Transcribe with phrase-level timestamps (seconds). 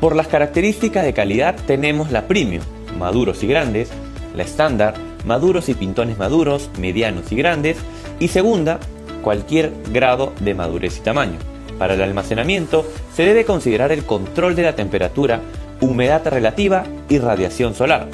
[0.00, 2.62] Por las características de calidad tenemos la premium,
[2.98, 3.90] maduros y grandes,
[4.34, 7.76] la estándar, maduros y pintones maduros, medianos y grandes,
[8.20, 8.78] y segunda,
[9.22, 11.38] cualquier grado de madurez y tamaño.
[11.78, 15.40] Para el almacenamiento se debe considerar el control de la temperatura,
[15.80, 18.08] humedad relativa y radiación solar.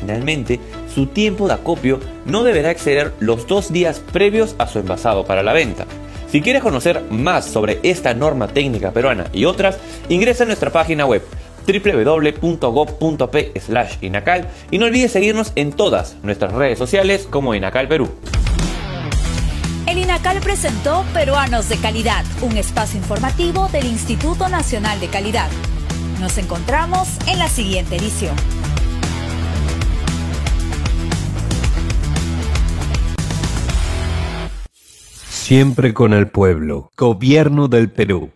[0.00, 0.60] Finalmente,
[0.92, 5.42] su tiempo de acopio no deberá exceder los dos días previos a su envasado para
[5.42, 5.86] la venta.
[6.28, 11.06] Si quieres conocer más sobre esta norma técnica peruana y otras, ingresa a nuestra página
[11.06, 11.22] web
[11.66, 13.52] www.gov.p
[14.00, 18.10] inacal y no olvides seguirnos en todas nuestras redes sociales como Inacal Perú.
[19.86, 25.48] El INACAL presentó Peruanos de Calidad, un espacio informativo del Instituto Nacional de Calidad.
[26.20, 28.34] Nos encontramos en la siguiente edición.
[35.28, 36.90] Siempre con el pueblo.
[36.96, 38.30] Gobierno del Perú.